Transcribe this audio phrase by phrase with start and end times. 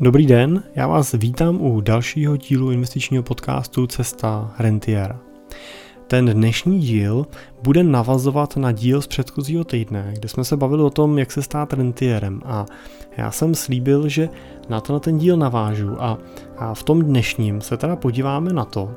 [0.00, 5.20] Dobrý den, já vás vítám u dalšího dílu investičního podcastu Cesta Rentiera.
[6.06, 7.26] Ten dnešní díl
[7.62, 11.42] bude navazovat na díl z předchozího týdne, kde jsme se bavili o tom, jak se
[11.42, 12.66] stát rentierem a
[13.16, 14.28] já jsem slíbil, že
[14.68, 16.18] na tenhle ten díl navážu a,
[16.56, 18.94] a v tom dnešním se teda podíváme na to,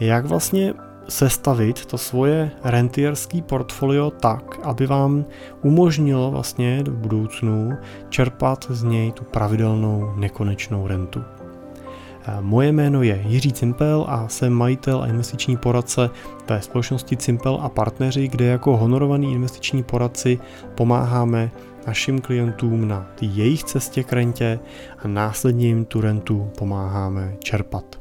[0.00, 0.74] jak vlastně
[1.10, 5.24] sestavit to svoje rentierský portfolio tak, aby vám
[5.62, 7.72] umožnilo vlastně v budoucnu
[8.08, 11.24] čerpat z něj tu pravidelnou nekonečnou rentu.
[12.40, 16.10] Moje jméno je Jiří Cimpel a jsem majitel a investiční poradce
[16.48, 20.38] ve společnosti Cimpel a partneři, kde jako honorovaný investiční poradci
[20.74, 21.50] pomáháme
[21.86, 24.60] našim klientům na jejich cestě k rentě
[24.98, 27.99] a následně jim tu rentu pomáháme čerpat.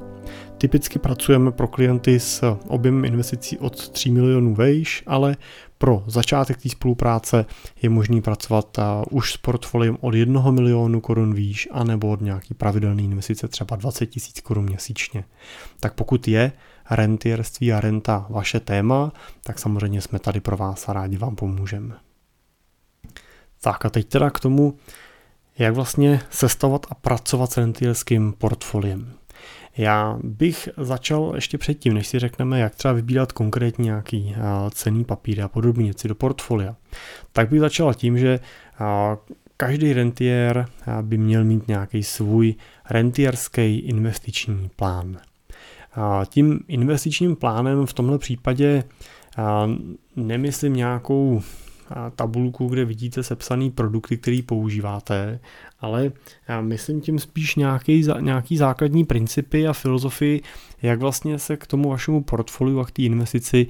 [0.60, 5.38] Typicky pracujeme pro klienty s objemem investicí od 3 milionů vejš, ale
[5.78, 7.46] pro začátek té spolupráce
[7.82, 8.78] je možný pracovat
[9.10, 14.06] už s portfoliem od 1 milionu korun výš, anebo od nějaký pravidelný investice třeba 20
[14.06, 15.24] tisíc korun měsíčně.
[15.80, 16.52] Tak pokud je
[16.90, 19.12] rentierství a renta vaše téma,
[19.44, 21.96] tak samozřejmě jsme tady pro vás a rádi vám pomůžeme.
[23.62, 24.78] Tak a teď teda k tomu,
[25.58, 29.19] jak vlastně sestavovat a pracovat s rentierským portfoliem.
[29.80, 34.36] Já bych začal ještě předtím, než si řekneme, jak třeba vybírat konkrétně nějaký
[34.72, 36.76] cený papír a podobně věci do portfolia.
[37.34, 38.40] Tak bych začal tím, že
[39.58, 40.66] každý rentier
[41.02, 42.56] by měl mít nějaký svůj
[42.90, 45.18] rentierský investiční plán.
[46.26, 48.84] Tím investičním plánem v tomhle případě
[50.16, 51.42] nemyslím nějakou
[52.16, 55.40] tabulku, kde vidíte sepsaný produkty, který používáte,
[55.82, 56.12] ale
[56.48, 60.42] já myslím tím spíš nějaký, nějaký základní principy a filozofii,
[60.82, 63.68] jak vlastně se k tomu vašemu portfoliu a k té investici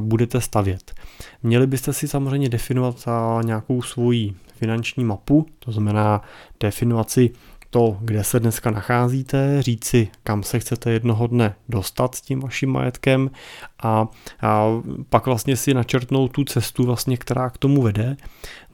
[0.00, 0.94] budete stavět.
[1.42, 3.08] Měli byste si samozřejmě definovat
[3.42, 6.22] nějakou svoji finanční mapu, to znamená
[6.60, 7.30] definovat si
[7.70, 12.70] to, kde se dneska nacházíte, říci, kam se chcete jednoho dne dostat s tím vaším
[12.70, 13.30] majetkem
[13.82, 14.06] a,
[14.42, 14.66] a
[15.08, 18.16] pak vlastně si načrtnout tu cestu, vlastně, která k tomu vede,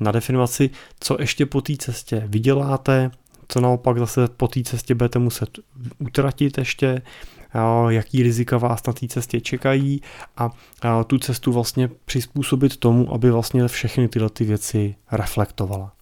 [0.00, 3.10] nadefinovat si, co ještě po té cestě vyděláte,
[3.48, 5.58] co naopak zase po té cestě budete muset
[5.98, 7.02] utratit ještě,
[7.88, 10.00] jaký rizika vás na té cestě čekají
[10.36, 10.50] a
[11.06, 15.93] tu cestu vlastně přizpůsobit tomu, aby vlastně všechny tyhle ty věci reflektovala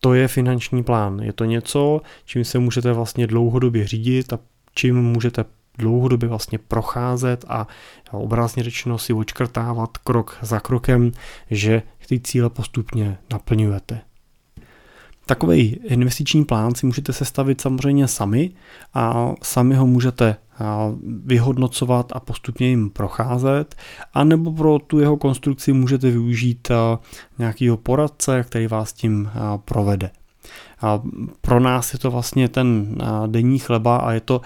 [0.00, 1.18] to je finanční plán.
[1.18, 4.38] Je to něco, čím se můžete vlastně dlouhodobě řídit a
[4.74, 5.44] čím můžete
[5.78, 7.66] dlouhodobě vlastně procházet a
[8.10, 11.12] obrazně řečeno si očkrtávat krok za krokem,
[11.50, 14.00] že ty cíle postupně naplňujete.
[15.26, 18.50] Takový investiční plán si můžete sestavit samozřejmě sami
[18.94, 20.36] a sami ho můžete
[21.24, 23.74] vyhodnocovat a postupně jim procházet,
[24.14, 26.68] anebo pro tu jeho konstrukci můžete využít
[27.38, 29.30] nějakého poradce, který vás tím
[29.64, 30.10] provede.
[31.40, 34.40] Pro nás je to vlastně ten denní chleba a je to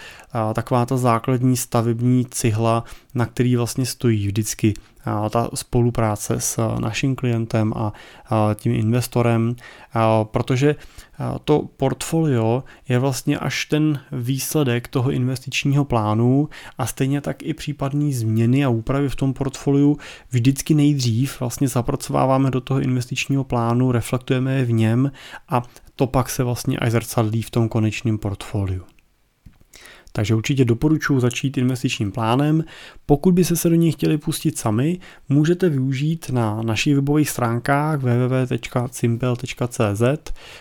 [0.55, 4.75] taková ta základní stavební cihla, na který vlastně stojí vždycky
[5.31, 7.93] ta spolupráce s naším klientem a
[8.55, 9.57] tím investorem,
[10.25, 10.77] protože
[11.45, 16.49] to portfolio je vlastně až ten výsledek toho investičního plánu
[16.79, 19.99] a stejně tak i případné změny a úpravy v tom portfoliu
[20.31, 25.13] vždycky nejdřív vlastně zapracováváme do toho investičního plánu, reflektujeme je v něm
[25.49, 25.63] a
[25.97, 28.83] to pak se vlastně až zrcadlí v tom konečném portfoliu.
[30.13, 32.65] Takže určitě doporučuji začít investičním plánem.
[33.07, 34.99] Pokud byste se do něj chtěli pustit sami,
[35.29, 39.23] můžete využít na našich webových stránkách www.simple.cz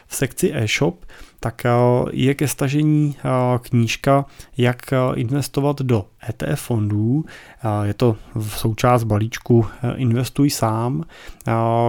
[0.08, 1.06] v sekci e-shop
[1.40, 1.72] tak eh,
[2.12, 3.30] je ke stažení eh,
[3.62, 4.26] knížka,
[4.58, 7.26] jak eh, investovat do ETF fondů.
[7.84, 11.04] Je to v součást balíčku Investuj sám,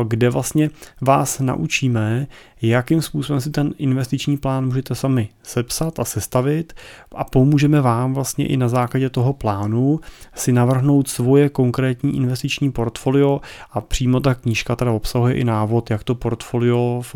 [0.08, 2.26] kde vlastně vás naučíme,
[2.62, 6.72] jakým způsobem si ten investiční plán můžete sami sepsat a sestavit
[7.14, 10.00] a pomůžeme vám vlastně i na základě toho plánu
[10.34, 13.40] si navrhnout svoje konkrétní investiční portfolio
[13.72, 17.14] a přímo ta knížka teda obsahuje i návod, jak to portfolio v,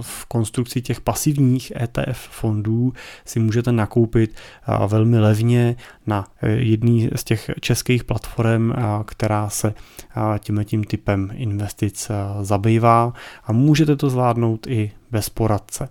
[0.00, 2.92] v konstrukci těch pasivních ETF fondů
[3.24, 4.34] si můžete nakoupit
[4.86, 8.72] velmi levně na e, jedné z těch českých platform,
[9.06, 9.74] která se
[10.38, 12.10] tím tím typem investic
[12.40, 13.12] zabývá
[13.44, 15.88] a můžete to zvládnout i bez poradce.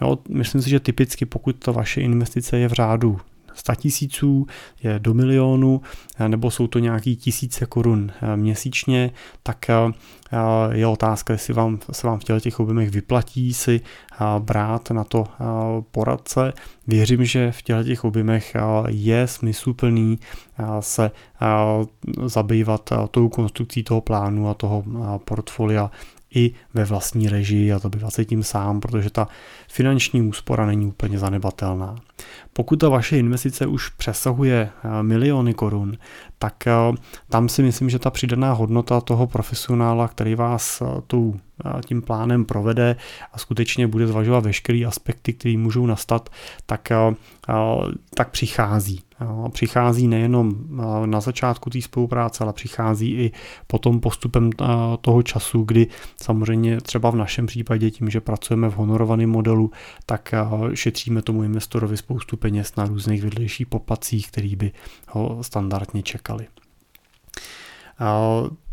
[0.00, 3.20] Jo, myslím si, že typicky pokud to vaše investice je v řádu
[3.54, 4.46] 100 tisíců,
[4.82, 5.80] je do milionu,
[6.28, 9.10] nebo jsou to nějaký tisíce korun eh, měsíčně,
[9.42, 9.76] tak eh,
[10.72, 15.04] je otázka, jestli vám, se vám v těle těch objemech vyplatí si eh, brát na
[15.04, 15.26] to
[15.90, 16.52] poradce.
[16.86, 18.56] Věřím, že v těle těch objemech
[18.88, 20.18] je smysluplný
[20.80, 21.10] se
[22.26, 24.84] zabývat tou konstrukcí toho plánu a toho
[25.24, 25.90] portfolia
[26.34, 29.28] i ve vlastní režii a to byvat se tím sám, protože ta
[29.68, 31.96] finanční úspora není úplně zanebatelná.
[32.52, 35.96] Pokud ta vaše investice už přesahuje eh, miliony korun,
[36.38, 36.72] tak eh,
[37.28, 41.34] tam si myslím, že ta přidaná hodnota toho profesionála, který vás eh, tou,
[41.86, 42.96] tím plánem provede
[43.32, 46.28] a skutečně bude zvažovat veškeré aspekty, které můžou nastat,
[46.66, 46.88] tak,
[48.14, 49.02] tak přichází.
[49.52, 50.54] Přichází nejenom
[51.06, 53.32] na začátku té spolupráce, ale přichází i
[53.66, 54.50] potom postupem
[55.00, 55.86] toho času, kdy
[56.22, 59.70] samozřejmě třeba v našem případě tím, že pracujeme v honorovaném modelu,
[60.06, 60.34] tak
[60.74, 64.72] šetříme tomu investorovi spoustu peněz na různých vedlejších popacích, který by
[65.08, 66.46] ho standardně čekali.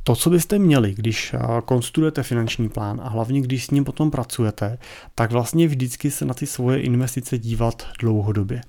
[0.03, 1.35] To, co byste měli, když
[1.65, 4.77] konstruujete finanční plán a hlavně když s ním potom pracujete,
[5.15, 8.61] tak vlastně vždycky se na ty svoje investice dívat dlouhodobě.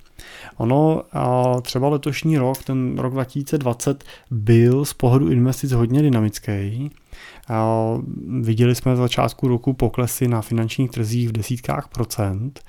[0.57, 1.03] Ono
[1.61, 6.91] třeba letošní rok, ten rok 2020, byl z pohledu investic hodně dynamický.
[8.41, 12.61] Viděli jsme v začátku roku poklesy na finančních trzích v desítkách procent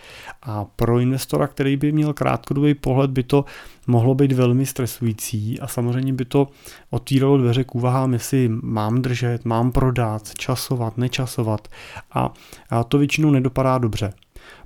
[0.43, 3.45] a pro investora, který by měl krátkodobý pohled, by to
[3.87, 6.49] mohlo být velmi stresující a samozřejmě by to
[6.91, 11.69] otvíralo dveře k úvahám, jestli mám držet, mám prodat, časovat, nečasovat
[12.13, 12.33] a,
[12.71, 14.13] a to většinou nedopadá dobře.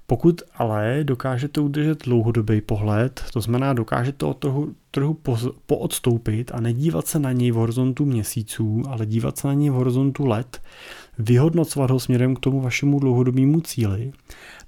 [0.06, 5.18] Pokud ale dokážete udržet dlouhodobý pohled, to znamená dokážete od trhu, trhu
[5.66, 9.72] poodstoupit a nedívat se na něj v horizontu měsíců, ale dívat se na něj v
[9.72, 10.62] horizontu let,
[11.18, 14.12] vyhodnocovat ho směrem k tomu vašemu dlouhodobému cíli,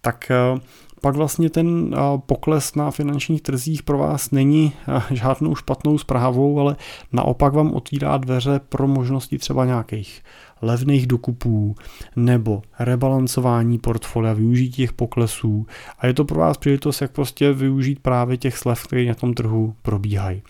[0.01, 0.61] tak eh,
[1.01, 6.61] pak vlastně ten eh, pokles na finančních trzích pro vás není eh, žádnou špatnou zprávou,
[6.61, 6.77] ale
[7.13, 10.23] naopak vám otvírá dveře pro možnosti třeba nějakých
[10.63, 11.75] levných dokupů
[12.17, 15.67] nebo rebalancování portfolia, využít těch poklesů
[15.99, 19.35] a je to pro vás příležitost, jak prostě využít právě těch slev, které na tom
[19.35, 20.43] trhu probíhají.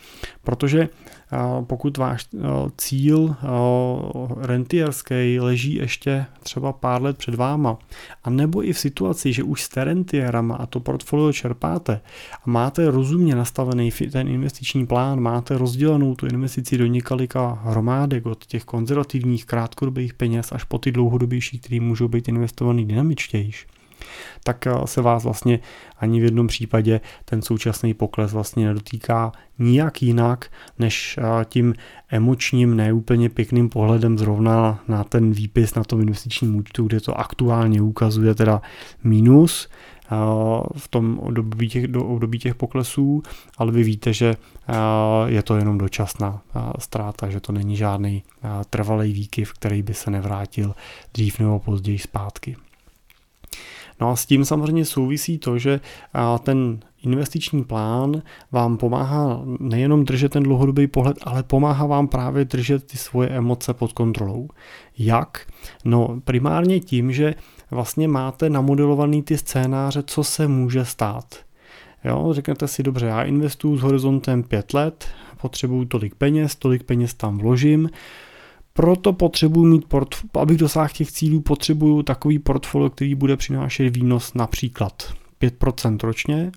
[0.46, 0.88] Protože
[1.66, 2.28] pokud váš
[2.76, 3.36] cíl
[4.40, 7.78] rentierský leží ještě třeba pár let před váma,
[8.24, 12.00] a nebo i v situaci, že už jste rentierama a to portfolio čerpáte
[12.46, 18.46] a máte rozumně nastavený ten investiční plán, máte rozdělenou tu investici do několika hromádek od
[18.46, 23.66] těch konzervativních krátkodobých peněz až po ty dlouhodobější, které můžou být investovaný dynamičtější,
[24.44, 25.58] tak eh, se vás vlastně
[25.98, 31.74] ani v jednom případě ten současný pokles vlastně nedotýká nijak jinak, než eh, tím
[32.08, 37.82] emočním, neúplně pěkným pohledem zrovna na ten výpis na tom investičním účtu, kde to aktuálně
[37.82, 38.62] ukazuje teda
[39.04, 40.16] minus, eh,
[40.76, 43.22] v tom období těch, do období těch poklesů,
[43.58, 44.34] ale vy víte, že
[45.26, 46.42] je to jenom dočasná
[46.78, 48.22] ztráta, že to není žádný
[48.70, 50.74] trvalý výkyv, který by se nevrátil
[51.14, 52.56] dřív nebo později zpátky.
[54.00, 55.80] No a s tím samozřejmě souvisí to, že
[56.42, 58.22] ten investiční plán
[58.52, 63.74] vám pomáhá nejenom držet ten dlouhodobý pohled, ale pomáhá vám právě držet ty svoje emoce
[63.74, 64.48] pod kontrolou.
[64.98, 65.46] Jak?
[65.84, 67.34] No primárně tím, že
[67.70, 71.34] vlastně máte namodelovaný ty scénáře, co se může stát.
[72.04, 75.08] Jo, řeknete si, dobře, já investuju s horizontem 5 let,
[75.40, 77.90] potřebuju tolik peněz, tolik peněz tam vložím,
[78.76, 84.34] proto potřebuji mít, portf- abych dosáhl těch cílů, potřebuju takový portfolio, který bude přinášet výnos
[84.34, 86.52] například 5% ročně.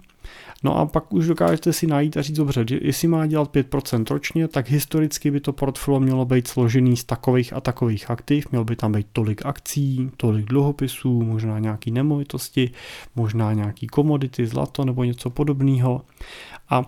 [0.64, 4.48] No a pak už dokážete si najít a říct, dobře, jestli má dělat 5% ročně,
[4.48, 8.76] tak historicky by to portfolio mělo být složený z takových a takových aktiv, mělo by
[8.76, 12.72] tam být tolik akcí, tolik dluhopisů, možná nějaký nemovitosti,
[13.16, 16.02] možná nějaký komodity, zlato nebo něco podobného.
[16.70, 16.86] A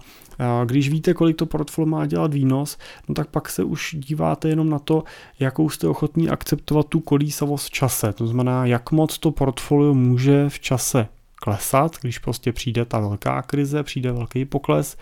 [0.66, 4.70] když víte, kolik to portfolio má dělat výnos, no tak pak se už díváte jenom
[4.70, 5.04] na to,
[5.40, 8.14] jakou jste ochotní akceptovat tu kolísavost v čase.
[8.14, 11.08] To znamená, jak moc to portfolio může v čase
[11.44, 14.98] klesat, když prostě přijde ta velká krize, přijde velký pokles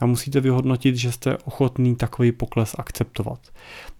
[0.00, 3.40] a musíte vyhodnotit, že jste ochotný takový pokles akceptovat.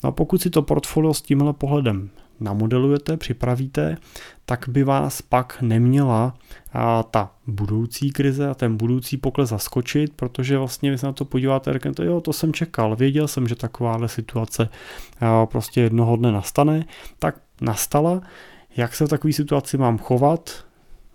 [0.04, 3.96] No a pokud si to portfolio s tímhle pohledem namodelujete, připravíte,
[4.44, 6.34] tak by vás pak neměla
[7.10, 11.70] ta budoucí krize a ten budoucí pokles zaskočit, protože vlastně vy se na to podíváte
[11.70, 14.68] a řeknete, jo, to jsem čekal, věděl jsem, že takováhle situace
[15.44, 16.84] prostě jednoho dne nastane,
[17.18, 18.20] tak nastala,
[18.76, 20.64] jak se v takové situaci mám chovat,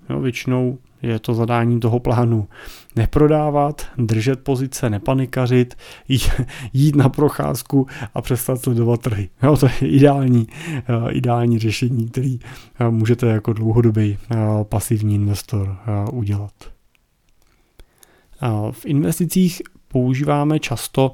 [0.09, 2.47] jo, většinou je to zadání toho plánu
[2.95, 5.75] neprodávat, držet pozice, nepanikařit,
[6.73, 9.29] jít na procházku a přestat sledovat trhy.
[9.43, 12.39] Jo, to je ideální, eh, ideální řešení, který
[12.79, 15.77] eh, můžete jako dlouhodobý eh, pasivní investor
[16.11, 16.51] udělat.
[18.71, 21.11] V investicích používáme často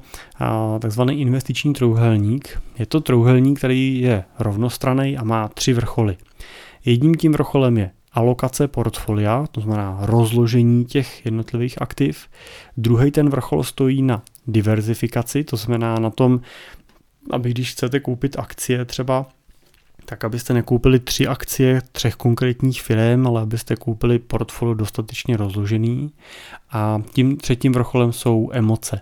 [0.78, 2.62] takzvaný investiční trouhelník.
[2.78, 6.16] Je to trouhelník, který je rovnostraný a má tři vrcholy.
[6.84, 12.26] Jedním tím vrcholem je alokace portfolia, to znamená rozložení těch jednotlivých aktiv.
[12.76, 16.40] Druhý ten vrchol stojí na diverzifikaci, to znamená na tom,
[17.30, 19.26] aby když chcete koupit akcie třeba,
[20.04, 26.12] tak abyste nekoupili tři akcie třech konkrétních firm, ale abyste koupili portfolio dostatečně rozložený.
[26.70, 29.00] A tím třetím vrcholem jsou emoce.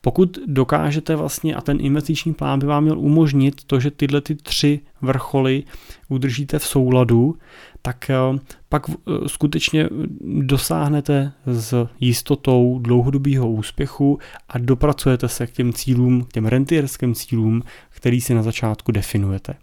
[0.00, 4.34] Pokud dokážete vlastně, a ten investiční plán by vám měl umožnit to, že tyhle ty
[4.34, 5.64] tři vrcholy
[6.08, 7.34] udržíte v souladu,
[7.82, 8.10] tak
[8.68, 8.86] pak
[9.26, 9.88] skutečně
[10.40, 17.62] dosáhnete s jistotou dlouhodobého úspěchu a dopracujete se k těm cílům, k těm rentierským cílům,
[17.90, 19.54] který si na začátku definujete.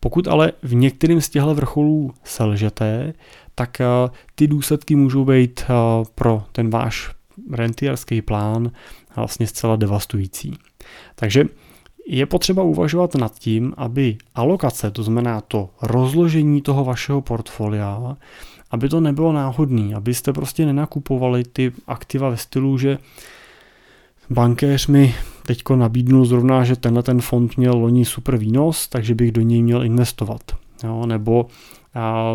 [0.00, 3.14] Pokud ale v některým z těchto vrcholů selžete,
[3.54, 3.78] tak
[4.34, 5.64] ty důsledky můžou být
[6.14, 7.15] pro ten váš
[7.50, 8.70] rentierský plán
[9.16, 10.58] vlastně zcela devastující.
[11.14, 11.44] Takže
[12.06, 18.16] je potřeba uvažovat nad tím, aby alokace, to znamená to rozložení toho vašeho portfolia,
[18.70, 22.98] aby to nebylo náhodný, abyste prostě nenakupovali ty aktiva ve stylu, že
[24.30, 25.14] bankéř mi
[25.46, 29.62] teďko nabídnul zrovna, že tenhle ten fond měl loni super výnos, takže bych do něj
[29.62, 30.42] měl investovat.
[30.84, 31.46] Jo, nebo
[31.96, 32.34] a,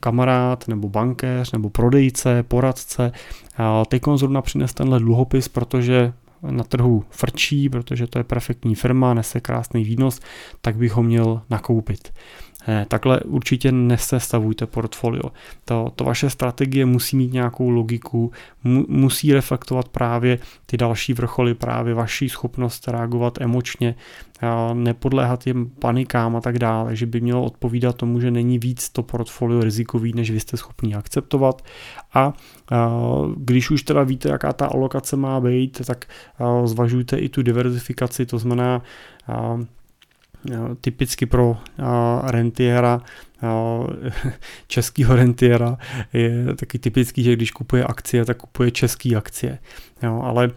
[0.00, 3.12] kamarád, nebo bankéř, nebo prodejce, poradce,
[3.88, 6.12] teď zrovna přines tenhle dluhopis, protože
[6.50, 10.20] na trhu frčí, protože to je perfektní firma, nese krásný výnos,
[10.60, 12.12] tak bych ho měl nakoupit.
[12.68, 15.22] Eh, takhle určitě nesestavujte portfolio.
[15.64, 18.32] To, to vaše strategie musí mít nějakou logiku,
[18.64, 23.94] mu, musí reflektovat právě ty další vrcholy, právě vaší schopnost reagovat emočně,
[24.74, 29.02] nepodléhat těm panikám a tak dále, že by mělo odpovídat tomu, že není víc to
[29.02, 31.62] portfolio rizikový, než vy jste schopni akceptovat
[32.14, 32.32] a
[33.36, 36.04] když už teda víte, jaká ta alokace má být, tak
[36.64, 38.82] zvažujte i tu diverzifikaci, to znamená
[40.80, 41.56] typicky pro
[42.24, 43.00] rentiera
[44.68, 45.78] českého rentiera
[46.12, 49.58] je taky typický, že když kupuje akcie, tak kupuje české akcie.
[50.02, 50.50] Jo, ale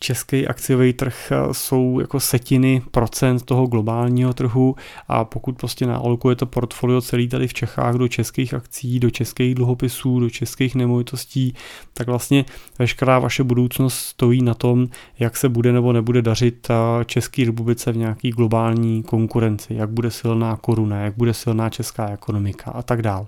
[0.00, 4.76] český akciový trh jsou jako setiny procent toho globálního trhu
[5.08, 9.54] a pokud prostě naalokuje to portfolio celý tady v Čechách do českých akcí, do českých
[9.54, 11.54] dluhopisů, do českých nemovitostí,
[11.94, 12.44] tak vlastně
[12.78, 14.86] veškerá vaše budoucnost stojí na tom,
[15.18, 16.68] jak se bude nebo nebude dařit
[17.06, 22.12] České republice v nějaký globální konkurenci, jak bude silná koruna, jak bude silná česká česká
[22.14, 23.26] ekonomika a tak dál.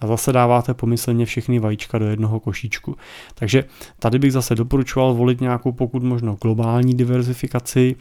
[0.00, 2.96] A zase dáváte pomyslně všechny vajíčka do jednoho košíčku.
[3.34, 3.64] Takže
[3.98, 7.96] tady bych zase doporučoval volit nějakou pokud možno globální diverzifikaci,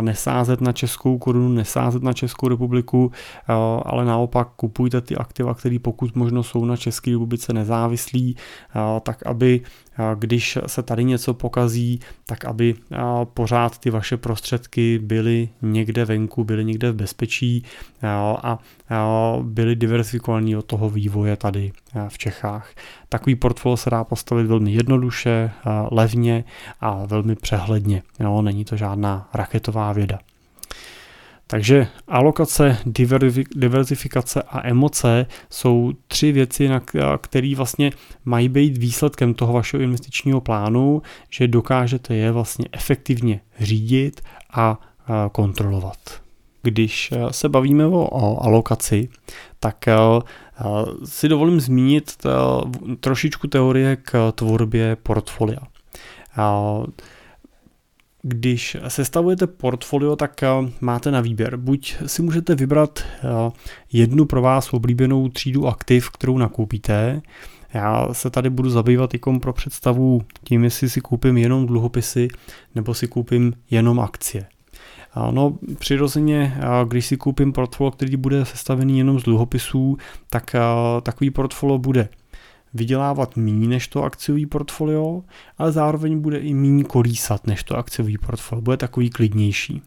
[0.00, 3.12] nesázet na českou korunu, nesázet na Českou republiku,
[3.82, 8.36] ale naopak kupujte ty aktiva, které pokud možno jsou na České republice nezávislí,
[9.02, 9.60] tak aby
[10.14, 12.74] když se tady něco pokazí, tak aby
[13.24, 17.64] pořád ty vaše prostředky byly někde venku, byly někde v bezpečí
[18.42, 18.58] a
[19.42, 21.72] byly diversifikovaný od toho vývoje tady
[22.08, 22.70] v Čechách.
[23.08, 25.50] Takový portfolio se dá postavit velmi jednoduše,
[25.90, 26.44] levně
[26.80, 28.02] a velmi přehledně.
[28.42, 30.18] Není to žádná raketová věda.
[31.50, 32.78] Takže alokace,
[33.54, 36.82] diverzifikace a emoce jsou tři věci, na
[37.20, 37.90] které vlastně
[38.24, 44.20] mají být výsledkem toho vašeho investičního plánu, že dokážete je vlastně efektivně řídit
[44.52, 44.80] a
[45.32, 46.22] kontrolovat.
[46.62, 49.08] Když se bavíme o alokaci,
[49.60, 49.84] tak
[51.04, 52.26] si dovolím zmínit
[53.00, 55.60] trošičku teorie k tvorbě portfolia.
[58.22, 60.48] Když sestavujete portfolio, tak eh,
[60.80, 61.56] máte na výběr.
[61.56, 63.50] Buď si můžete vybrat eh,
[63.92, 67.22] jednu pro vás oblíbenou třídu aktiv, kterou nakoupíte.
[67.74, 72.28] Já se tady budu zabývat ikom pro představu tím, jestli si koupím jenom dluhopisy
[72.74, 74.46] nebo si koupím jenom akcie.
[75.30, 76.56] No, přirozeně,
[76.88, 79.96] když si koupím portfolio, který bude sestavený jenom z dluhopisů,
[80.30, 80.60] tak eh,
[81.02, 82.08] takový portfolio bude
[82.74, 85.22] vydělávat méně než to akciový portfolio,
[85.58, 89.82] ale zároveň bude i méně kolísat než to akciový portfolio, bude takový klidnější.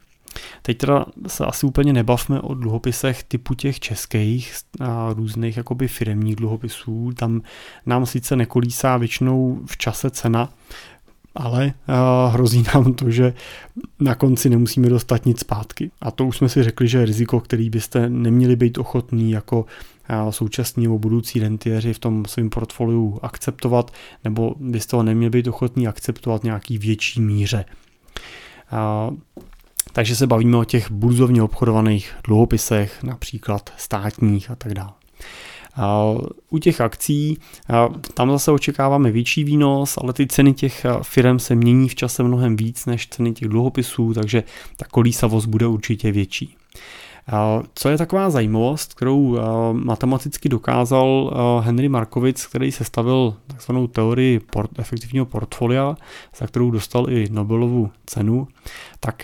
[0.62, 6.36] Teď teda se asi úplně nebavme o dluhopisech typu těch českých a různých jakoby firemních
[6.36, 7.12] dluhopisů.
[7.16, 7.42] Tam
[7.86, 10.50] nám sice nekolísá většinou v čase cena,
[11.36, 13.34] ale uh, hrozí nám to, že
[14.00, 15.92] na konci nemusíme dostat nic zpátky.
[16.02, 19.66] A to už jsme si řekli, že je riziko, který byste neměli být ochotní jako
[20.30, 23.92] současní nebo budoucí rentiéři v tom svém portfoliu akceptovat,
[24.24, 27.66] nebo byste ho neměli být ochotní akceptovat nějaký větší míře.
[29.94, 34.92] Takže se bavíme o těch burzovně obchodovaných dluhopisech, například státních a tak dále.
[36.50, 37.38] U těch akcí
[38.14, 42.56] tam zase očekáváme větší výnos, ale ty ceny těch firm se mění v čase mnohem
[42.56, 44.44] víc než ceny těch dluhopisů, takže
[44.78, 46.56] ta kolísavost bude určitě větší.
[47.76, 49.38] Co je taková zajímavost, kterou
[49.72, 55.96] matematicky dokázal Henry Markovic, který sestavil takzvanou teorii port, efektivního portfolia,
[56.38, 58.48] za kterou dostal i Nobelovu cenu,
[59.00, 59.24] tak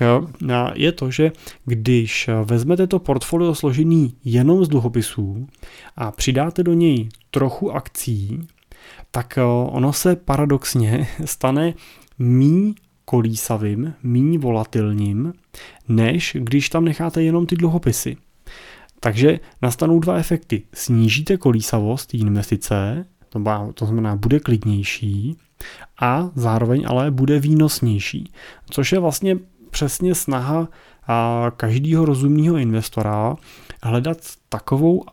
[0.73, 1.31] je to, že
[1.65, 5.47] když vezmete to portfolio složený jenom z dluhopisů
[5.95, 8.47] a přidáte do něj trochu akcí,
[9.11, 11.73] tak ono se paradoxně stane
[12.19, 12.75] mý
[13.09, 15.33] kolísavým, méně volatilním,
[15.87, 18.17] než když tam necháte jenom ty dluhopisy.
[18.99, 20.63] Takže nastanou dva efekty.
[20.73, 23.41] Snížíte kolísavost investice, to,
[23.73, 25.37] to znamená, bude klidnější
[26.01, 28.31] a zároveň ale bude výnosnější,
[28.69, 29.37] což je vlastně
[29.69, 30.67] přesně snaha
[31.57, 33.35] každého rozumného investora
[33.83, 34.17] hledat
[34.49, 35.03] takovou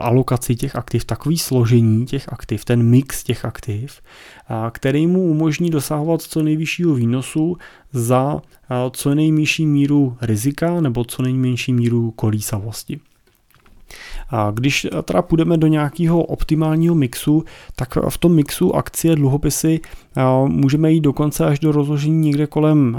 [0.00, 4.00] alokaci těch aktiv, takový složení těch aktiv, ten mix těch aktiv,
[4.70, 7.56] který mu umožní dosahovat co nejvyššího výnosu
[7.92, 8.42] za
[8.90, 13.00] co nejmenší míru rizika nebo co nejmenší míru kolísavosti.
[14.30, 17.44] A když teda půjdeme do nějakého optimálního mixu,
[17.76, 19.80] tak v tom mixu akcie, dluhopisy
[20.46, 22.98] můžeme jít dokonce až do rozložení někde kolem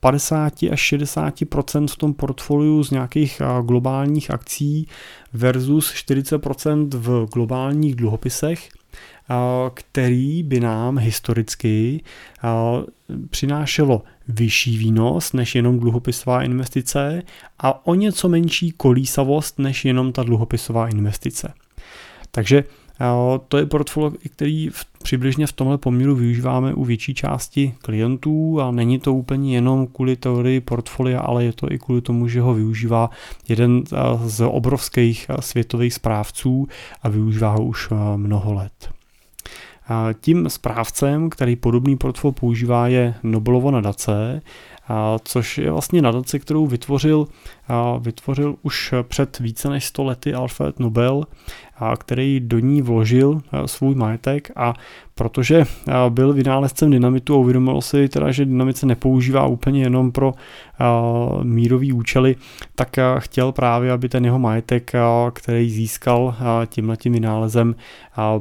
[0.00, 4.88] 50 až 60% v tom portfoliu z nějakých globálních akcí
[5.32, 8.68] versus 40% v globálních dluhopisech
[9.74, 12.02] který by nám historicky
[13.30, 17.22] přinášelo vyšší výnos než jenom dluhopisová investice
[17.58, 21.52] a o něco menší kolísavost než jenom ta dluhopisová investice.
[22.30, 22.64] Takže
[23.48, 28.70] to je portfolio, který v, přibližně v tomhle poměru využíváme u větší části klientů a
[28.70, 32.54] není to úplně jenom kvůli teorii portfolia, ale je to i kvůli tomu, že ho
[32.54, 33.10] využívá
[33.48, 33.82] jeden
[34.24, 36.68] z obrovských světových správců
[37.02, 38.97] a využívá ho už mnoho let.
[40.20, 44.42] Tím správcem, který podobný portfol používá, je Nobelovo nadace,
[45.24, 47.26] což je vlastně nadace, kterou vytvořil,
[48.00, 51.24] vytvořil už před více než 100 lety Alfred Nobel,
[51.98, 54.50] který do ní vložil svůj majetek.
[54.56, 54.74] A
[55.14, 55.64] protože
[56.08, 60.32] byl vynálezcem dynamitu a uvědomil si teda, že dynamice nepoužívá úplně jenom pro
[61.42, 62.36] mírový účely,
[62.74, 64.92] tak chtěl právě, aby ten jeho majetek,
[65.32, 66.34] který získal
[66.66, 67.74] tímhletím vynálezem,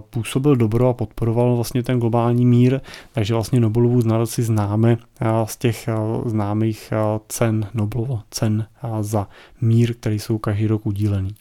[0.10, 2.80] působil dobro a podporoval vlastně ten globální mír,
[3.12, 4.98] takže vlastně Nobelovu nadaci známe
[5.46, 5.90] z těch
[6.26, 6.94] známých
[7.28, 8.66] cen Nobelovo, cen
[9.02, 9.17] za
[9.62, 11.36] mír, který jsou každý rok udílený.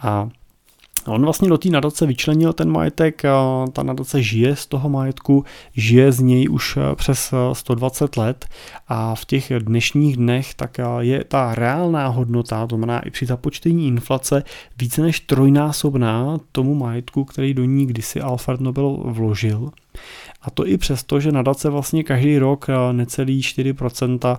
[0.00, 0.28] A
[1.06, 3.22] On vlastně do té nadace vyčlenil ten majetek,
[3.72, 5.44] ta nadace žije z toho majetku,
[5.76, 8.46] žije z něj už eh, přes 120 eh, let
[8.88, 13.26] a v těch dnešních dnech tak eh, je ta reálná hodnota, to znamená i při
[13.26, 14.42] započtení inflace,
[14.78, 19.70] více než trojnásobná tomu majetku, který do ní kdysi Alfred Nobel vložil.
[20.42, 24.38] A to i přesto, že nadace vlastně každý rok necelý 4%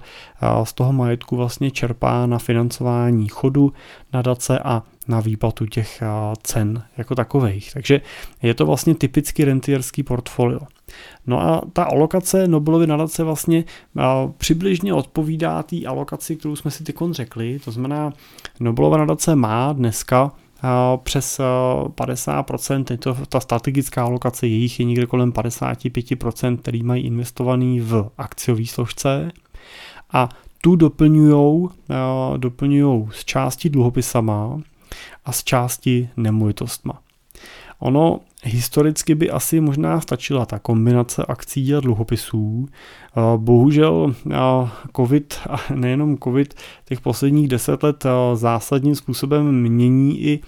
[0.63, 3.73] z toho majetku vlastně čerpá na financování chodu
[4.13, 6.03] nadace a na výplatu těch
[6.43, 7.73] cen jako takových.
[7.73, 8.01] Takže
[8.41, 10.59] je to vlastně typicky rentierský portfolio.
[11.27, 13.63] No a ta alokace Nobelovy nadace vlastně
[14.37, 17.59] přibližně odpovídá té alokaci, kterou jsme si tykon řekli.
[17.65, 18.13] To znamená,
[18.59, 20.31] Nobelova nadace má dneska
[21.03, 27.79] přes 50%, je to ta strategická alokace jejich je někde kolem 55%, který mají investovaný
[27.79, 29.31] v akciové složce
[30.11, 30.29] a
[30.61, 31.69] tu doplňují
[32.37, 34.61] doplňujou z části dluhopisama
[35.25, 37.01] a z části nemovitostma.
[37.79, 42.65] Ono historicky by asi možná stačila ta kombinace akcí a dluhopisů.
[43.37, 44.15] Bohužel
[44.95, 46.53] COVID, a nejenom COVID,
[46.85, 50.39] těch posledních deset let zásadním způsobem mění i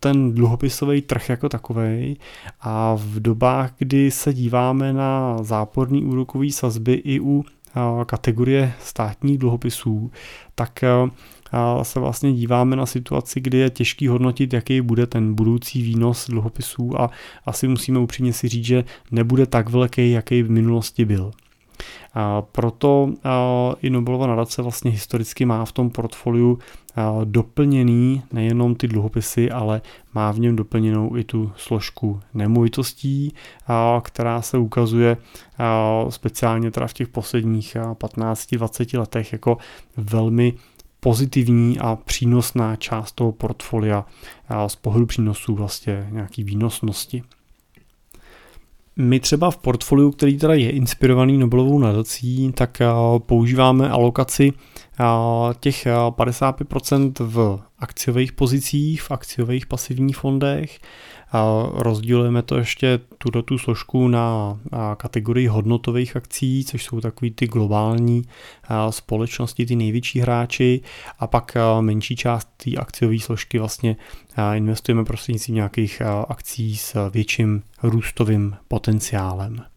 [0.00, 2.18] ten dluhopisový trh jako takový
[2.60, 7.44] a v dobách, kdy se díváme na záporný úrokový sazby i u
[8.06, 10.10] kategorie státních dluhopisů,
[10.54, 10.84] tak
[11.82, 17.00] se vlastně díváme na situaci, kdy je těžký hodnotit, jaký bude ten budoucí výnos dluhopisů
[17.00, 17.10] a
[17.46, 21.30] asi musíme upřímně si říct, že nebude tak velký, jaký v minulosti byl.
[22.14, 23.12] A proto
[23.82, 26.58] i Nobelova nadace vlastně historicky má v tom portfoliu
[27.24, 29.80] doplněný nejenom ty dluhopisy, ale
[30.14, 33.34] má v něm doplněnou i tu složku nemovitostí,
[34.02, 35.16] která se ukazuje
[36.08, 39.58] speciálně teda v těch posledních 15-20 letech jako
[39.96, 40.52] velmi
[41.04, 44.04] pozitivní a přínosná část toho portfolia
[44.66, 47.22] z pohledu přínosů vlastně nějaký výnosnosti.
[48.96, 52.82] My třeba v portfoliu, který teda je inspirovaný Nobelovou nadací, tak
[53.18, 54.52] používáme alokaci
[55.60, 60.78] těch 55% v akciových pozicích, v akciových pasivních fondech,
[61.72, 64.58] rozdělujeme to ještě tuto tu složku na
[64.96, 68.22] kategorii hodnotových akcí, což jsou takový ty globální
[68.90, 70.80] společnosti, ty největší hráči
[71.18, 73.96] a pak menší část té akciové složky vlastně
[74.54, 79.73] investujeme prostřednictvím nějakých akcí s větším růstovým potenciálem.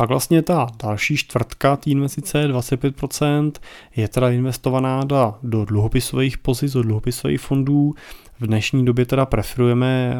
[0.00, 3.52] Pak vlastně ta další čtvrtka té investice, 25%,
[3.96, 7.94] je teda investovaná do, do dluhopisových pozic, do dluhopisových fondů.
[8.40, 10.18] V dnešní době teda preferujeme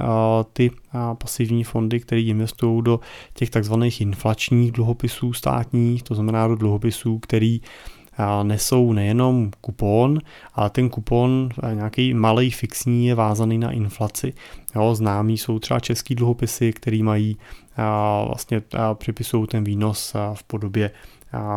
[0.53, 0.71] ty
[1.19, 3.01] pasivní fondy, které investují do
[3.35, 7.61] těch takzvaných inflačních dluhopisů státních, to znamená do dluhopisů, který
[8.43, 10.19] nesou nejenom kupon,
[10.55, 14.33] ale ten kupon nějaký malý fixní je vázaný na inflaci.
[14.77, 17.37] Jo, známí jsou třeba český dluhopisy, který mají
[18.27, 18.63] vlastně
[18.95, 20.91] připisují ten výnos v podobě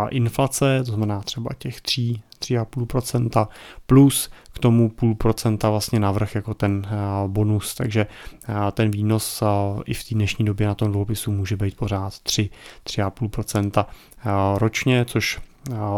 [0.10, 3.48] inflace, to znamená třeba těch 3, 3,5%
[3.86, 6.88] plus k tomu půl procenta vlastně navrh jako ten
[7.28, 8.08] bonus, takže
[8.72, 9.44] ten výnos
[9.86, 12.50] i v té dnešní době na tom dluhopisu může být pořád 3,
[12.86, 13.86] 3,5%
[14.58, 15.40] ročně, což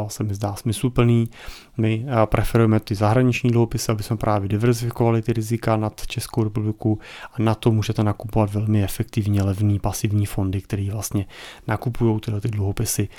[0.07, 1.29] se mi zdá smysluplný.
[1.77, 6.99] My preferujeme ty zahraniční dluhopisy, aby jsme právě diverzifikovali ty rizika nad Českou republiku
[7.33, 11.25] a na to můžete nakupovat velmi efektivně levný pasivní fondy, které vlastně
[11.67, 13.09] nakupují tyhle ty dluhopisy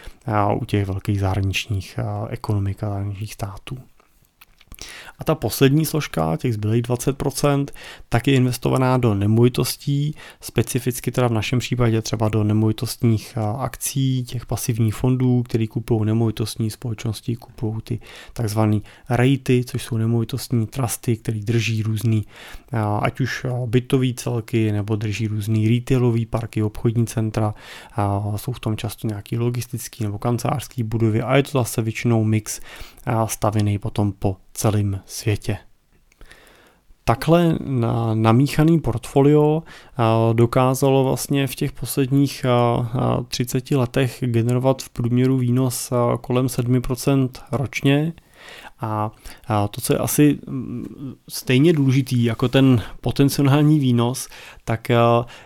[0.61, 3.79] u těch velkých zahraničních ekonomik a zahraničních států.
[5.19, 7.67] A ta poslední složka, těch zbylých 20%,
[8.09, 14.47] tak je investovaná do nemovitostí, specificky teda v našem případě třeba do nemovitostních akcí, těch
[14.47, 18.01] pasivních fondů, který kupují nemovitostní společnosti, kupují ty
[18.33, 22.27] takzvané rejty, což jsou nemovitostní trusty, které drží různý,
[23.01, 27.55] ať už bytový celky, nebo drží různý retailový parky, obchodní centra,
[28.37, 32.61] jsou v tom často nějaký logistický nebo kancelářský budovy a je to zase většinou mix
[33.27, 35.59] stavěný potom po celém světě.
[37.09, 37.59] Takhle
[38.15, 39.63] namíchaný portfolio
[40.33, 42.47] dokázalo vlastně v těch posledních
[43.29, 48.13] 30 letech generovat v průměru výnos kolem 7% ročně.
[48.81, 49.11] A
[49.71, 54.29] to, co je asi mm, stejně důležitý jako ten potenciální výnos,
[54.65, 54.89] tak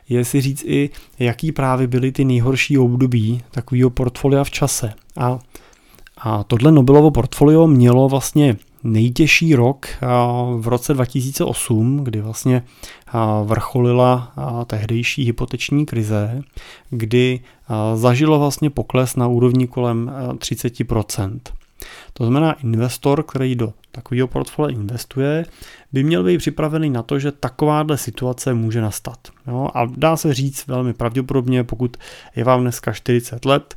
[0.09, 4.93] je si říct i, jaký právě byly ty nejhorší období takového portfolia v čase.
[5.17, 5.39] A
[6.19, 9.87] a tohle Nobelovo portfolio mělo vlastně nejtěžší rok
[10.57, 12.63] v roce 2008, kdy vlastně
[13.45, 14.33] vrcholila
[14.67, 16.43] tehdejší hypoteční krize,
[16.91, 17.41] kdy
[17.95, 21.41] zažilo vlastně pokles na úrovni kolem 30%.
[22.13, 25.45] To znamená, investor, který do takového portfolia investuje,
[25.93, 29.19] by měl být připravený na to, že takováhle situace může nastat.
[29.47, 29.69] Jo?
[29.75, 31.97] A dá se říct velmi pravděpodobně, pokud
[32.37, 33.75] je vám dneska 40 let,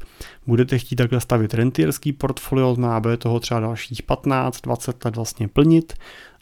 [0.48, 5.48] budete chtít takhle stavit rentierský portfolio, znamená, bude toho třeba dalších 15, 20 let vlastně
[5.48, 5.94] plnit,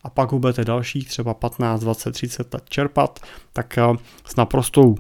[0.04, 3.19] a pak ho budete dalších třeba 15, 20, 30 let čerpat,
[3.54, 3.84] tak eh,
[4.26, 4.95] s naprostou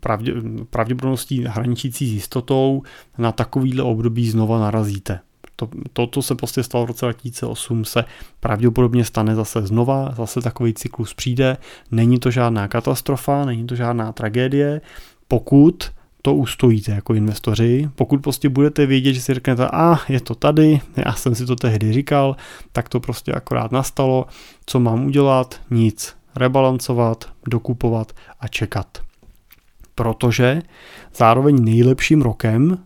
[0.00, 0.32] pravdě,
[0.70, 2.82] pravděpodobností hraničící s jistotou
[3.18, 5.20] na takovýhle období znova narazíte.
[5.56, 8.04] To, to, to se prostě stalo v roce 2008, se
[8.40, 11.56] pravděpodobně stane zase znova, zase takový cyklus přijde,
[11.90, 14.80] není to žádná katastrofa, není to žádná tragédie,
[15.28, 15.90] pokud
[16.26, 17.90] to ustojíte jako investoři.
[17.94, 21.46] Pokud prostě budete vědět, že si řeknete, a ah, je to tady, já jsem si
[21.46, 22.36] to tehdy říkal,
[22.72, 24.26] tak to prostě akorát nastalo,
[24.66, 28.98] co mám udělat, nic, rebalancovat, dokupovat a čekat.
[29.94, 30.62] Protože
[31.14, 32.78] zároveň nejlepším rokem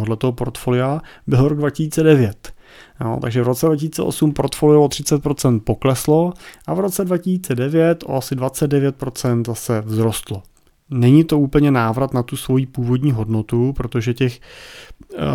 [0.00, 2.52] tohoto portfolia byl rok 2009.
[3.00, 6.32] No, takže v roce 2008 portfolio o 30% pokleslo
[6.66, 10.42] a v roce 2009 o asi 29% zase vzrostlo.
[10.90, 14.40] Není to úplně návrat na tu svoji původní hodnotu, protože těch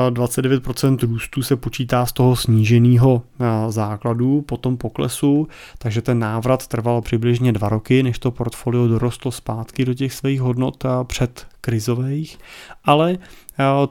[0.09, 6.19] 29% eh, růstu se počítá z toho sníženého eh, základu po tom poklesu, takže ten
[6.19, 10.89] návrat trval přibližně dva roky, než to portfolio dorostlo zpátky do těch svých hodnot eh,
[11.03, 12.39] před krizových,
[12.83, 13.17] ale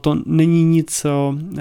[0.00, 1.06] to není nic,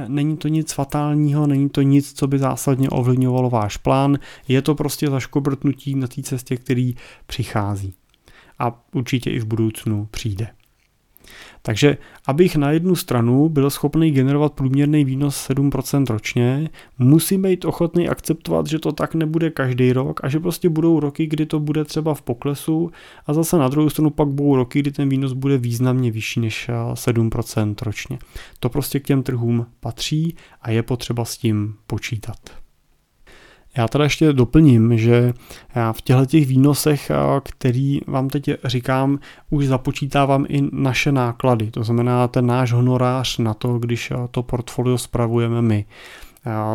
[0.08, 4.76] není to nic fatálního, není to nic, co by zásadně ovlivňovalo váš plán, je to
[4.76, 6.96] prostě zaškobrtnutí na té cestě, který
[7.28, 7.94] přichází
[8.60, 10.48] a určitě i v budoucnu přijde.
[11.62, 18.10] Takže abych na jednu stranu byl schopný generovat průměrný výnos 7% ročně, musím být ochotný
[18.10, 21.86] akceptovat, že to tak nebude každý rok a že prostě budou roky, kdy to bude
[21.86, 22.92] třeba v poklesu
[23.26, 26.70] a zase na druhou stranu pak budou roky, kdy ten výnos bude významně vyšší než
[26.94, 28.20] 7% ročně.
[28.60, 32.67] To prostě k těm trhům patří a je potřeba s tím počítat.
[33.78, 35.34] Já teda ještě doplním, že
[35.76, 37.12] já v těchto těch výnosech,
[37.44, 43.54] který vám teď říkám, už započítávám i naše náklady, to znamená ten náš honorář na
[43.54, 45.86] to, když to portfolio spravujeme my.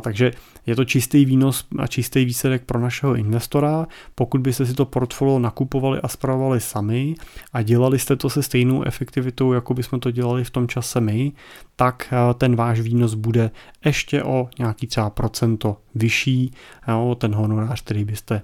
[0.00, 0.30] Takže
[0.66, 3.86] je to čistý výnos a čistý výsledek pro našeho investora.
[4.14, 7.14] Pokud byste si to portfolio nakupovali a spravovali sami
[7.52, 11.32] a dělali jste to se stejnou efektivitou, jako bychom to dělali v tom čase my,
[11.76, 13.50] tak ten váš výnos bude
[13.84, 16.52] ještě o nějaký třeba procento vyšší
[16.98, 18.42] o ten honorář, který byste,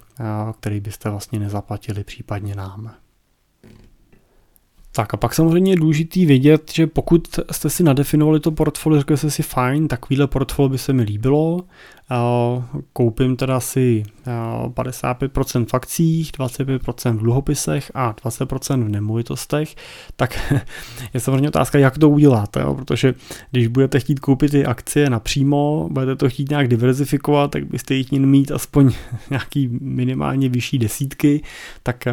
[0.59, 2.91] který byste vlastně nezaplatili případně nám.
[4.91, 9.17] Tak a pak samozřejmě je důležitý vědět, že pokud jste si nadefinovali to portfolio, řekli
[9.17, 11.63] jste si fajn, takovýhle portfolio by se mi líbilo,
[12.93, 19.75] koupím teda si 55% v akcích, 25% v dluhopisech a 20% v nemovitostech,
[20.15, 20.53] tak
[21.13, 22.73] je samozřejmě otázka, jak to uděláte, jo?
[22.73, 23.13] protože
[23.51, 28.11] když budete chtít koupit ty akcie napřímo, budete to chtít nějak diverzifikovat, tak byste jich
[28.11, 28.91] měli mít aspoň
[29.29, 31.41] nějaký minimálně vyšší desítky,
[31.83, 32.07] tak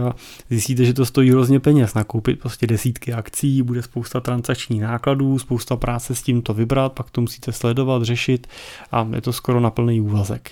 [0.50, 5.76] zjistíte, že to stojí hrozně peněz nakoupit prostě desítky akcí, bude spousta transakčních nákladů, spousta
[5.76, 8.46] práce s tím to vybrat, pak to musíte sledovat, řešit
[8.92, 10.50] a je to skoro na plný úvazek.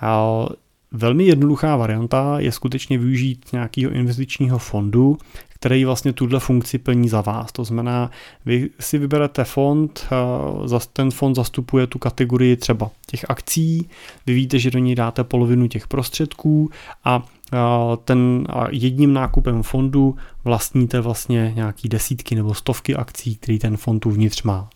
[0.00, 0.26] A
[0.92, 5.18] velmi jednoduchá varianta je skutečně využít nějakého investičního fondu,
[5.54, 7.52] který vlastně tuhle funkci plní za vás.
[7.52, 8.10] To znamená,
[8.46, 10.06] vy si vyberete fond,
[10.92, 13.88] ten fond zastupuje tu kategorii třeba těch akcí,
[14.26, 16.70] vy víte, že do něj dáte polovinu těch prostředků
[17.04, 17.22] a
[18.04, 24.42] ten jedním nákupem fondu vlastníte vlastně nějaký desítky nebo stovky akcí, který ten fond uvnitř
[24.42, 24.70] má.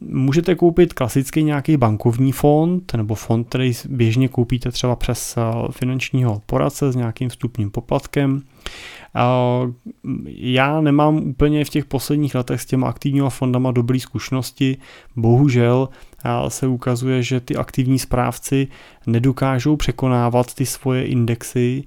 [0.00, 5.36] Můžete koupit klasický nějaký bankovní fond nebo fond, který běžně koupíte třeba přes
[5.70, 8.42] finančního poradce s nějakým vstupním poplatkem.
[10.36, 14.76] Já nemám úplně v těch posledních letech s těma aktivníma fondama dobré zkušenosti.
[15.16, 15.88] Bohužel
[16.48, 18.68] se ukazuje, že ty aktivní správci
[19.06, 21.84] nedokážou překonávat ty svoje indexy,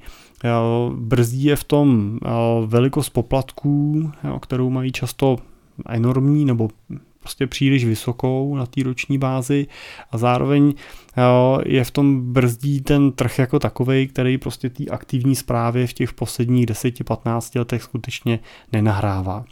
[0.95, 2.19] brzdí je v tom
[2.65, 5.37] velikost poplatků, kterou mají často
[5.89, 6.69] enormní nebo
[7.23, 9.67] prostě příliš vysokou na té roční bázi
[10.11, 10.73] a zároveň
[11.65, 16.13] je v tom brzdí ten trh jako takový, který prostě té aktivní zprávě v těch
[16.13, 18.39] posledních 10-15 letech skutečně
[18.71, 19.45] nenahrává.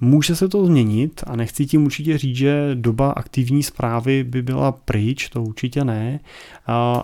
[0.00, 4.72] Může se to změnit a nechci tím určitě říct, že doba aktivní zprávy by byla
[4.72, 6.20] pryč, to určitě ne,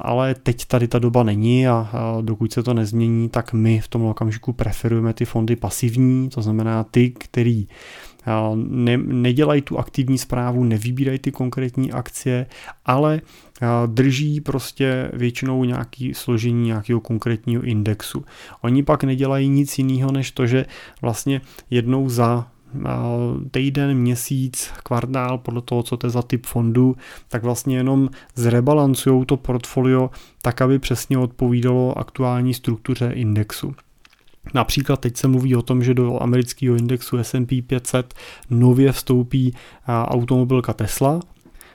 [0.01, 1.88] ale teď tady ta doba není a
[2.20, 6.85] dokud se to nezmění, tak my v tom okamžiku preferujeme ty fondy pasivní, to znamená
[6.85, 7.66] ty, který
[8.55, 12.47] ne, nedělají tu aktivní zprávu, nevybírají ty konkrétní akcie,
[12.85, 13.21] ale
[13.87, 18.25] drží prostě většinou nějaký složení nějakého konkrétního indexu.
[18.61, 20.67] Oni pak nedělají nic jiného, než to, že
[21.03, 22.47] vlastně jednou za
[23.51, 26.97] týden, měsíc, kvartál, podle toho, co to je za typ fondu,
[27.29, 30.11] tak vlastně jenom zrebalancují to portfolio
[30.43, 33.75] tak, aby přesně odpovídalo aktuální struktuře indexu.
[34.55, 38.14] Například teď se mluví o tom, že do amerického indexu S&P 500
[38.50, 39.55] nově vstoupí
[39.87, 41.20] automobilka Tesla,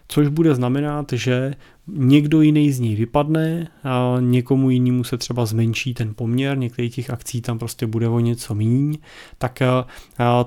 [0.07, 1.53] což bude znamenat, že
[1.87, 7.09] někdo jiný z ní vypadne a někomu jinému se třeba zmenší ten poměr, některých těch
[7.09, 8.97] akcí tam prostě bude o něco míň,
[9.37, 9.59] tak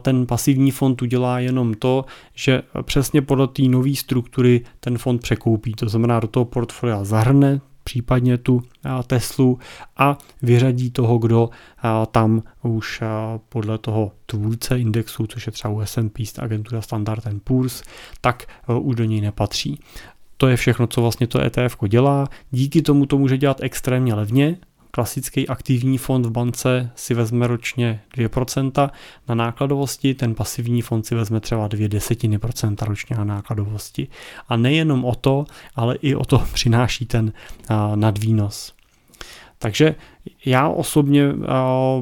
[0.02, 2.04] ten pasivní fond udělá jenom to,
[2.34, 7.60] že přesně podle té nové struktury ten fond překoupí, to znamená do toho portfolia zahrne
[7.90, 8.62] případně tu
[9.06, 9.58] Teslu
[9.96, 11.50] a vyřadí toho, kdo
[12.10, 13.02] tam už
[13.48, 17.82] podle toho tvůrce indexu, což je třeba S&P agentura Standard Poor's,
[18.20, 18.46] tak
[18.80, 19.80] už do něj nepatří.
[20.36, 22.28] To je všechno, co vlastně to ETF dělá.
[22.50, 24.56] Díky tomu to může dělat extrémně levně,
[24.90, 28.90] klasický aktivní fond v bance si vezme ročně 2%
[29.28, 34.08] na nákladovosti, ten pasivní fond si vezme třeba 2 desetiny procenta ročně na nákladovosti.
[34.48, 35.44] A nejenom o to,
[35.76, 37.32] ale i o to přináší ten
[37.94, 38.79] nadvýnos.
[39.62, 39.94] Takže
[40.44, 41.44] já osobně uh,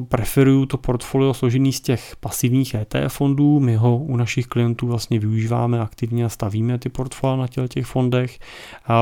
[0.07, 3.59] preferuju to portfolio složený z těch pasivních ETF fondů.
[3.59, 7.85] My ho u našich klientů vlastně využíváme aktivně a stavíme ty portfolia na těch, těch
[7.85, 8.39] fondech.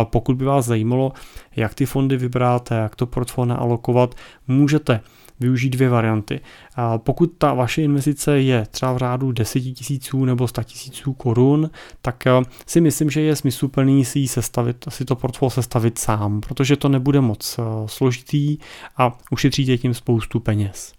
[0.04, 1.12] Pokud by vás zajímalo,
[1.56, 4.15] jak ty fondy vybrat, jak to portfolio naalokovat,
[4.48, 5.02] můžete
[5.39, 6.39] využít dvě varianty.
[6.76, 11.69] A pokud ta vaše investice je třeba v řádu 10 tisíců nebo 100 tisíců korun,
[12.02, 12.32] tak eh,
[12.65, 17.21] si myslím, že je smysluplný si sestavit, si to portfolio sestavit sám, protože to nebude
[17.21, 18.58] moc eh, složitý
[18.97, 20.93] a ušetříte tím spoustu peněz.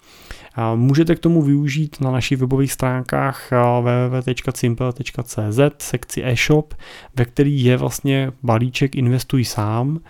[0.74, 6.74] Můžete k tomu využít na našich webových stránkách www.simple.cz sekci e-shop,
[7.16, 10.00] ve který je vlastně balíček Investuj sám,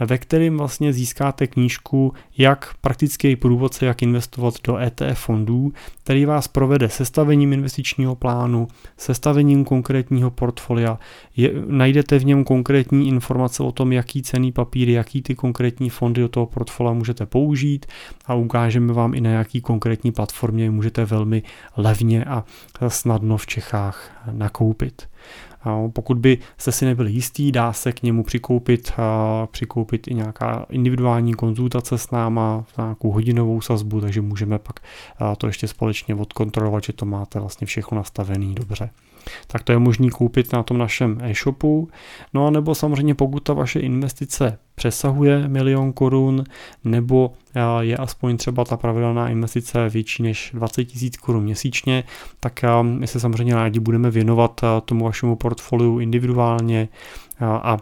[0.00, 5.72] ve kterém vlastně získáte knížku, jak praktický průvodce, jak investovat do ETF fondů,
[6.04, 10.98] který vás provede sestavením investičního plánu, sestavením konkrétního portfolia.
[11.36, 16.20] Je, najdete v něm konkrétní informace o tom, jaký cený papíry, jaký ty konkrétní fondy
[16.20, 17.86] do toho portfolia můžete použít
[18.26, 21.42] a ukážeme vám i na jaký konkrétní konkrétní platformě můžete velmi
[21.76, 22.44] levně a
[22.88, 25.08] snadno v Čechách nakoupit.
[25.92, 28.92] Pokud by se si nebyli jistý, dá se k němu přikoupit,
[29.50, 34.80] přikoupit i nějaká individuální konzultace s náma, nějakou hodinovou sazbu, takže můžeme pak
[35.38, 38.90] to ještě společně odkontrolovat, že to máte vlastně všechno nastavený dobře
[39.46, 41.88] tak to je možné koupit na tom našem e-shopu.
[42.34, 46.44] No a nebo samozřejmě pokud ta vaše investice přesahuje milion korun,
[46.84, 47.32] nebo
[47.80, 52.04] je aspoň třeba ta pravidelná investice větší než 20 tisíc korun měsíčně,
[52.40, 56.88] tak my se samozřejmě rádi budeme věnovat tomu vašemu portfoliu individuálně
[57.40, 57.76] a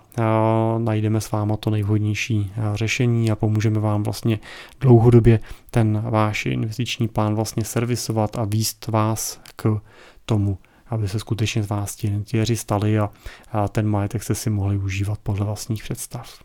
[0.79, 4.39] najdeme s váma to nejvhodnější řešení a pomůžeme vám vlastně
[4.81, 9.81] dlouhodobě ten váš investiční plán vlastně servisovat a výst vás k
[10.27, 13.11] tomu aby se skutečně z vás ti stali a,
[13.53, 16.45] a ten majetek se si mohli užívat podle vlastních představ.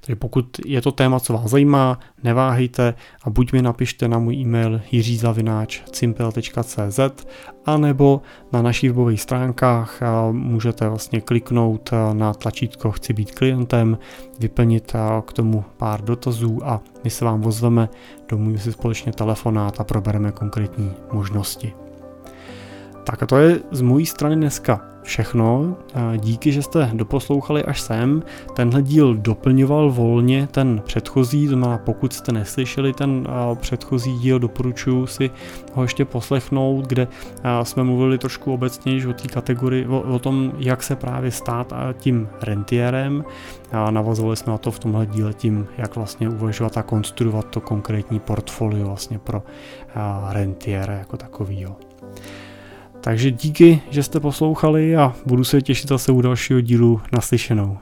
[0.00, 4.34] Takže pokud je to téma, co vás zajímá, neváhejte a buď mi napište na můj
[4.34, 7.00] e-mail jiřizavináč.cimpel.cz
[7.66, 10.00] a nebo na našich webových stránkách
[10.32, 13.98] můžete vlastně kliknout na tlačítko Chci být klientem,
[14.38, 14.92] vyplnit
[15.26, 17.88] k tomu pár dotazů a my se vám ozveme,
[18.28, 21.72] domluvíme si společně telefonát a probereme konkrétní možnosti.
[23.04, 25.76] Tak a to je z mojí strany dneska všechno.
[26.16, 28.22] Díky, že jste doposlouchali až sem.
[28.56, 33.26] Tenhle díl doplňoval volně ten předchozí, to znamená, pokud jste neslyšeli ten
[33.60, 35.30] předchozí díl, doporučuji si
[35.74, 37.08] ho ještě poslechnout, kde
[37.62, 42.28] jsme mluvili trošku obecně o té kategorii, o, o tom, jak se právě stát tím
[42.42, 43.24] rentierem.
[43.72, 47.60] A navazovali jsme na to v tomhle díle tím, jak vlastně uvažovat a konstruovat to
[47.60, 49.42] konkrétní portfolio vlastně pro
[50.30, 51.87] rentiera jako takovýho.
[53.00, 57.78] Takže díky, že jste poslouchali a budu se těšit zase u dalšího dílu naslyšenou.